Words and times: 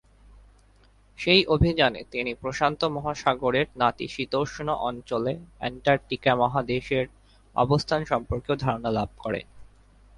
সেই 1.19 1.41
অভিযানে 1.45 2.01
তিনি 2.11 2.31
প্রশান্ত 2.33 2.81
মহাসাগরের 2.85 3.67
নাতিশীতোষ্ণ 3.75 4.67
অঞ্চলে 4.81 5.33
অ্যান্টার্কটিকা 5.59 6.31
মহাদেশের 6.35 7.05
অবস্থান 7.55 8.01
সম্পর্কেও 8.05 8.55
ধারণা 8.55 8.89
লাভ 8.91 9.09
করেন। 9.17 9.45